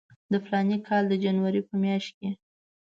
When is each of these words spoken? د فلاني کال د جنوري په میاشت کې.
د 0.31 0.33
فلاني 0.45 0.77
کال 0.87 1.03
د 1.07 1.13
جنوري 1.23 1.61
په 1.69 1.73
میاشت 1.83 2.11
کې. 2.19 2.29